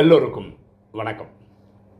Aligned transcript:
எல்லோருக்கும் 0.00 0.48
வணக்கம். 0.90 1.28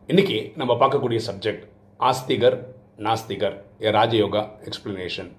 இன்னைக்கு 0.06 0.52
நம்ம 0.56 0.72
பார்க்கக்கூடிய 0.74 1.21
சப்ஜெக்ட் 1.26 1.62
ஆஸ்திகர் 2.00 2.56
நாஸ்திகர் 2.96 3.56
ஏ 3.82 3.90
ராஜயோகா 3.90 4.42
எக்ஸ்பிளனேஷன் 4.69 5.30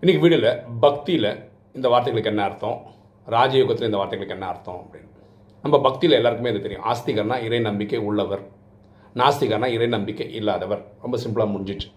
இன்னைக்கு 0.00 0.20
வீடியோவில் 0.24 0.62
பக்தியில் 0.80 1.28
இந்த 1.72 1.88
வார்த்தைகளுக்கு 1.88 2.24
என்ன 2.24 2.42
அர்த்தம்? 2.42 2.76
ராஜயோகத்தில் 3.26 3.88
இந்த 3.90 3.96
வார்த்தைகளுக்கு 3.96 4.36
என்ன 4.36 4.46
அர்த்தம் 4.46 4.80
அப்படின்னு. 4.82 5.08
நம்ம 5.62 5.80
பக்தியில் 5.80 6.16
எல்லாருக்குமே 6.16 6.50
இது 6.50 6.60
தெரியும். 6.60 6.84
ஆஸ்திகர்னா 6.84 7.42
இறை 7.42 7.60
நம்பிக்கை 7.60 7.98
உள்ளவர். 7.98 8.42
நாஸ்திகர்னா 9.14 9.66
இறை 9.66 9.86
நம்பிக்கை 9.86 10.34
இல்லாதவர். 10.34 10.84
ரொம்ப 11.02 11.18
சிம்பிளாக 11.24 11.52
முடிஞ்சிச்சு. 11.54 11.90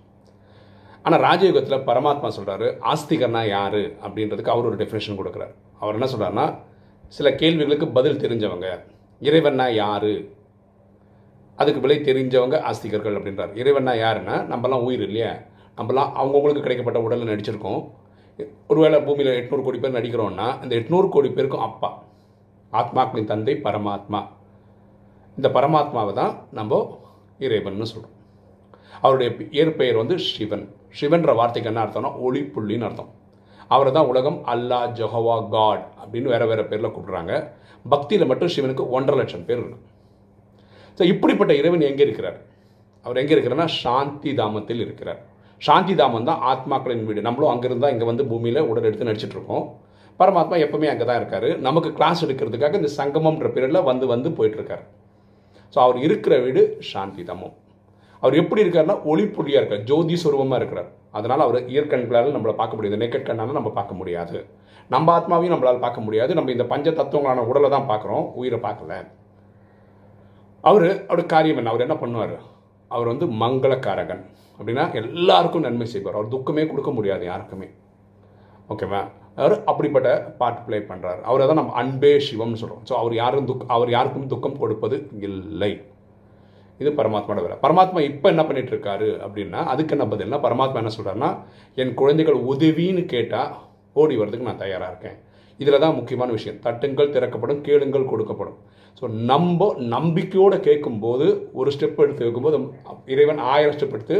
ஆனால் 1.03 1.21
ராஜயோகத்தில் 1.21 1.85
பரமாத்மா 1.91 2.31
சொல்கிறாரு 2.39 2.69
ஆஸ்திகர்னா 2.93 3.47
யார்? 3.47 3.75
அப்படின்றதுக்கு 3.75 4.55
அவர் 4.55 4.65
ஒரு 4.65 4.75
டெஃபினேஷன் 4.75 5.21
கொடுக்குறாரு. 5.21 5.53
அவர் 5.79 5.99
என்ன 5.99 6.09
சொல்கிறாருன்னா 6.15 6.47
சில 7.07 7.35
கேள்விகளுக்கு 7.35 7.87
பதில் 7.87 8.17
தெரிஞ்சவங்க. 8.17 8.79
இறைவன்னா 9.21 9.71
யார்? 9.71 10.11
அதுக்கு 11.55 11.81
விலை 11.81 11.97
தெரிஞ்சவங்க 11.97 12.55
ஆஸ்திகர்கள் 12.69 13.17
அப்படின்றார். 13.17 13.53
இறைவன்னா 13.61 13.93
யாருன்னா 14.03 14.35
நம்மலாம் 14.53 14.83
உயிர் 14.83 15.01
இல்லையா? 15.01 15.31
நம்மலாம் 15.77 16.11
அவங்கவுங்களுக்கு 16.19 16.65
கிடைக்கப்பட்ட 16.65 16.97
உடலில் 16.97 17.27
நடிச்சிருக்கோம். 17.27 17.89
ஒருவேளை 18.67 19.01
பூமியில் 19.01 19.41
எட்நூறு 19.41 19.63
கோடி 19.63 19.77
பேர் 19.77 19.91
நடிக்கிறோம்னா 19.91 20.63
இந்த 20.63 20.75
எட்நூறு 20.75 21.09
கோடி 21.09 21.29
பேருக்கும் 21.29 21.59
அப்பா. 21.59 22.03
ஆத்மாக்களின் 22.71 23.23
தந்தை 23.23 23.59
பரமாத்மா. 23.63 24.27
இந்த 25.35 25.49
பரமாத்மாவை 25.49 26.13
தான் 26.13 26.47
நம்ம 26.51 26.99
இறைவன் 27.39 27.85
சொல்கிறோம் 27.85 28.15
அவருடைய 29.01 29.35
இயற்பெயர் 29.51 29.95
வந்து 29.95 30.19
சிவன். 30.19 30.75
சிவன்ற 30.99 31.35
வார்த்தைக்கு 31.35 31.73
என்ன 31.73 31.85
அர்த்தம்னா 31.85 32.19
ஒளி 32.19 32.41
புள்ளின்னு 32.41 32.83
அர்த்தம். 32.83 33.09
அவரை 33.75 33.91
தான் 33.97 34.09
உலகம் 34.11 34.39
அல்லா 34.53 34.79
ஜொஹவா 34.97 35.37
காட் 35.55 35.85
அப்படின்னு 36.01 36.33
வேற 36.33 36.43
வேற 36.51 36.61
பேரில் 36.69 36.93
கூப்பிடுறாங்க. 36.95 37.33
பக்தியில் 37.85 38.29
மட்டும் 38.31 38.51
சிவனுக்கு 38.55 38.83
ஒன்றரை 38.97 39.17
லட்சம் 39.21 39.47
பேர் 39.47 39.61
இருக்கு 39.61 39.79
ஸோ 40.97 41.03
இப்படிப்பட்ட 41.13 41.51
இறைவன் 41.61 41.87
எங்கே 41.89 42.03
இருக்கிறார்? 42.07 42.37
அவர் 43.05 43.19
எங்கே 43.21 43.33
இருக்கிறார்னா 43.35 43.67
சாந்தி 43.81 44.31
தாமத்தில் 44.39 44.83
இருக்கிறார். 44.85 45.19
சாந்தி 45.61 45.93
தாமம் 45.99 46.27
தான் 46.29 46.41
ஆத்மாக்களின் 46.51 47.05
வீடு. 47.09 47.21
நம்மளும் 47.27 47.51
அங்கே 47.51 47.67
இருந்தால் 47.69 47.93
இங்கே 47.93 48.07
வந்து 48.11 48.23
பூமியில் 48.31 48.61
உடல் 48.71 48.87
எடுத்து 48.89 49.09
நடிச்சிட்ருக்கோம் 49.09 49.65
பரமாத்மா 50.19 50.57
எப்பவுமே 50.65 50.87
அங்கே 50.91 51.05
தான் 51.09 51.19
இருக்காரு. 51.21 51.49
நமக்கு 51.67 51.89
கிளாஸ் 51.97 52.23
எடுக்கிறதுக்காக 52.25 52.79
இந்த 52.81 52.91
சங்கமம்ன்ற 52.99 53.49
பீரியடில் 53.55 53.87
வந்து 53.91 54.05
வந்து 54.13 54.29
போயிட்டுருக்கார் 54.37 54.83
ஸோ 55.73 55.77
அவர் 55.85 55.97
இருக்கிற 56.07 56.33
வீடு 56.45 56.61
சாந்தி 56.91 57.23
தாமம். 57.29 57.55
அவர் 58.21 58.39
எப்படி 58.41 58.63
இருக்காருன்னா 58.65 58.97
ஒளிப்பொழியாக 59.11 59.61
இருக்கார் 59.61 59.83
ஜோதி 59.89 60.15
சுரூபமாக 60.23 60.59
இருக்கிறார். 60.61 60.89
அதனால் 61.17 61.43
அவர் 61.45 61.57
இயற்கண்களால் 61.73 62.35
நம்மளை 62.35 62.55
பார்க்க 62.61 62.77
முடியாது. 62.77 63.01
நெக்கட் 63.03 63.27
கண்ணால் 63.29 63.59
நம்ம 63.59 63.71
பார்க்க 63.79 63.99
முடியாது. 63.99 64.37
நம்ம 64.93 65.13
ஆத்மாவையும் 65.17 65.53
நம்மளால் 65.53 65.83
பார்க்க 65.85 66.05
முடியாது. 66.07 66.31
நம்ம 66.37 66.51
இந்த 66.55 66.65
பஞ்ச 66.73 66.89
தத்துவங்களான 66.99 67.45
உடலை 67.51 67.69
தான் 67.75 67.89
பார்க்குறோம் 67.91 68.25
உயிரை 68.41 68.59
பார்க்கல. 68.67 68.93
அவர் 70.69 70.87
அவரோட 71.09 71.23
காரியம் 71.33 71.59
என்ன? 71.61 71.71
அவர் 71.73 71.85
என்ன 71.85 71.97
பண்ணுவார்? 72.03 72.35
அவர் 72.91 73.11
வந்து 73.11 73.25
மங்களக்காரகன். 73.43 74.23
அப்படின்னா 74.59 74.83
எல்லாருக்கும் 75.01 75.65
நன்மை 75.67 75.87
செய்வார். 75.93 76.17
அவர் 76.19 76.33
துக்கமே 76.35 76.63
கொடுக்க 76.71 76.91
முடியாது 76.97 77.23
யாருக்குமே. 77.31 77.67
ஓகேவா 78.73 79.01
அவர் 79.41 79.55
அப்படிப்பட்ட 79.71 80.09
பார்ட் 80.39 80.63
ப்ளே 80.67 80.77
பண்ணுறாரு 80.91 81.21
அவரை 81.29 81.43
தான் 81.49 81.59
நம்ம 81.61 81.75
அன்பே 81.81 82.11
சிவம்னு 82.27 82.59
சொல்கிறோம் 82.61 82.85
ஸோ 82.89 82.93
அவர் 83.01 83.13
யாரும் 83.19 83.47
துக் 83.49 83.67
அவர் 83.75 83.91
யாருக்கும் 83.95 84.31
துக்கம் 84.31 84.59
கொடுப்பது 84.61 84.97
இல்லை. 85.27 85.71
இது 86.81 86.89
பரமாத்மாவோட 86.99 87.41
வேலை. 87.45 87.57
பரமாத்மா 87.65 87.99
இப்போ 88.09 88.27
என்ன 88.33 88.43
பண்ணிட்டு 88.47 88.71
இருக்காரு 88.73 89.09
அப்படின்னா 89.25 89.59
அதுக்கு 89.73 89.93
என்ன 89.95 90.05
பதில்னா 90.11 90.39
பரமாத்மா 90.45 90.81
என்ன 90.81 90.91
சொல்கிறாருன்னா 90.97 91.31
என் 91.81 91.93
குழந்தைகள் 92.01 92.39
உதவின்னு 92.51 93.03
கேட்டால் 93.13 93.53
ஓடி 94.01 94.15
வரதுக்கு 94.21 94.49
நான் 94.49 94.63
தயாராக 94.65 94.91
இருக்கேன். 94.91 95.17
இதில் 95.61 95.83
தான் 95.83 95.95
முக்கியமான 95.99 96.29
விஷயம். 96.37 96.59
தட்டுங்கள் 96.65 97.13
திறக்கப்படும் 97.15 97.61
கேளுங்கள் 97.67 98.09
கொடுக்கப்படும். 98.11 98.57
ஸோ 98.99 99.05
நம்ம 99.31 99.69
நம்பிக்கையோடு 99.95 100.57
கேட்கும்போது 100.67 101.25
ஒரு 101.59 101.69
ஸ்டெப் 101.75 102.03
எடுத்து 102.05 102.25
வைக்கும்போது 102.25 102.59
இறைவன் 103.13 103.41
ஆயிரம் 103.53 103.75
ஸ்டெப் 103.77 103.95
எடுத்து 103.97 104.17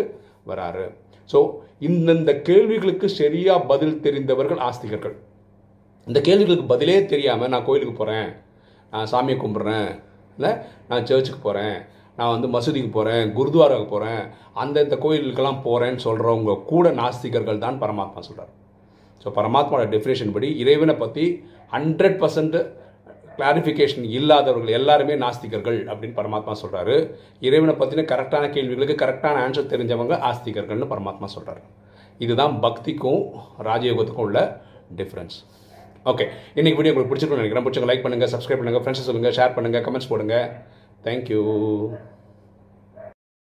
வராரு. 0.52 0.86
ஸோ 1.30 1.40
இந்தந்த 1.88 2.32
கேள்விகளுக்கு 2.50 3.08
சரியாக 3.22 3.66
பதில் 3.72 3.96
தெரிந்தவர்கள் 4.06 4.62
ஆஸ்திகர்கள். 4.68 5.16
இந்த 6.08 6.20
கேள்விகளுக்கு 6.28 6.66
பதிலே 6.74 6.98
தெரியாமல் 7.14 7.52
நான் 7.54 7.66
கோயிலுக்கு 7.70 7.96
போகிறேன் 8.02 8.30
நான் 8.94 9.10
சாமியை 9.14 9.38
கும்பிட்றேன். 9.44 9.90
இல்லை 10.38 10.52
நான் 10.90 11.08
சர்ச்சுக்கு 11.10 11.42
போகிறேன் 11.48 11.78
நான் 12.18 12.34
வந்து 12.34 12.48
மசூதிக்கு 12.48 12.92
போகிறேன் 12.92 13.34
குருத்வாராவுக்கு 13.34 13.94
போகிறேன் 13.94 14.22
அந்தந்த 14.54 14.96
கோயிலுக்கெல்லாம் 14.96 15.62
போகிறேன்னு 15.64 16.02
சொல்கிறவங்க 16.04 16.56
கூட 16.64 16.92
நாஸ்திகர்கள் 16.92 17.60
தான் 17.60 17.80
பரமாத்மா 17.82 18.22
சொல்கிறார் 18.22 18.52
ஸோ 19.22 19.30
பரமாத்மாவோட 19.30 19.86
டெஃபினேஷன் 19.90 20.34
படி 20.34 20.50
இறைவனை 20.58 20.96
பற்றி 20.96 21.26
ஹண்ட்ரட் 21.72 22.20
பர்சன்ட் 22.20 22.58
கிளாரிஃபிகேஷன் 23.38 24.06
இல்லாதவர்கள் 24.10 24.72
எல்லாருமே 24.72 25.16
நாஸ்திகர்கள் 25.16 25.80
அப்படின்னு 25.88 26.16
பரமாத்மா 26.16 26.54
சொல்கிறாரு 26.62 26.96
இறைவனை 27.40 27.74
பற்றின 27.76 28.06
கரெக்டான 28.06 28.46
கேள்விகளுக்கு 28.50 28.96
கரெக்டான 28.96 29.42
ஆன்சர் 29.46 29.72
தெரிஞ்சவங்க 29.74 30.16
ஆஸ்திகர்கள்னு 30.30 30.88
பரமாத்மா 30.88 31.30
சொல்கிறாரு 31.36 31.62
இதுதான் 32.20 32.56
பக்திக்கும் 32.60 33.22
ராஜயோகத்துக்கும் 33.60 34.26
உள்ள 34.26 34.40
டிஃப்ரென்ஸ் 34.96 35.38
ஓகே 36.06 36.26
இன்றைக்கி 36.56 36.78
வீடியோ 36.78 36.92
உங்களுக்கு 36.92 37.12
பிடிச்சிருக்கும்னு 37.12 37.44
நினைக்கிறேன். 37.44 37.66
பிடிச்சிங்க 37.66 37.90
லைக் 37.90 38.04
பண்ணுங்கள் 38.04 38.32
சப்ஸ்கிரைப் 38.34 38.62
பண்ணுங்கள் 38.62 38.84
ஃப்ரெண்ட்ஸ் 38.84 39.08
சொல்லுங்கள் 39.08 39.36
ஷேர் 39.38 39.56
பண்ணுங்கள் 39.56 39.84
கமெண்ட்ஸ் 39.86 40.10
Thank 41.08 41.30
you. 41.30 41.98